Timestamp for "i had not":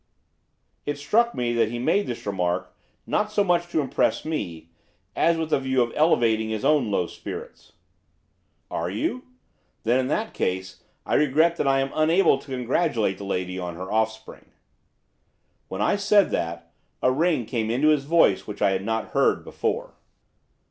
18.63-19.09